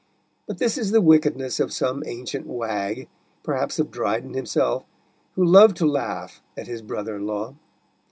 [0.47, 3.07] But this is the wickedness of some ancient wag,
[3.43, 4.83] perhaps of Dryden himself,
[5.35, 7.53] who loved to laugh at his brother in law.